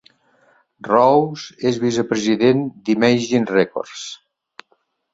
Rose 0.87 1.59
és 1.73 1.79
vicepresident 1.85 2.65
d'Imagen 2.91 3.49
Records. 3.55 4.11